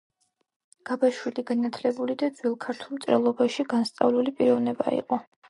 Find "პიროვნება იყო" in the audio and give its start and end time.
4.43-5.23